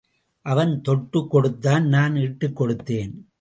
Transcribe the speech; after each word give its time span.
அவன் 0.41 0.81
தொட்டுக் 0.81 1.29
கொடுத்தான் 1.29 1.87
நான் 1.87 2.15
இட்டுக் 2.15 2.61
கொடுத்தேன். 2.61 3.29